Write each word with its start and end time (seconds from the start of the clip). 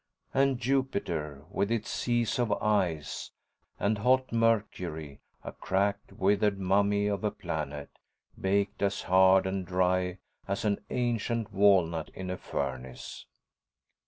And 0.33 0.57
Jupiter, 0.57 1.45
with 1.51 1.69
its 1.69 1.91
seas 1.91 2.39
of 2.39 2.51
ice; 2.53 3.29
and 3.79 3.99
hot 3.99 4.31
Mercury, 4.31 5.19
a 5.43 5.51
cracked, 5.51 6.13
withered 6.13 6.57
mummy 6.57 7.05
of 7.05 7.23
a 7.23 7.29
planet, 7.29 7.91
baked 8.35 8.81
as 8.81 9.03
hard 9.03 9.45
and 9.45 9.63
dry 9.63 10.17
as 10.47 10.65
an 10.65 10.83
ancient 10.89 11.53
walnut 11.53 12.09
in 12.15 12.31
a 12.31 12.37
furnace. 12.37 13.27